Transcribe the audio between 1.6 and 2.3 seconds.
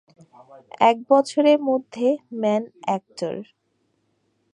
মধ্যে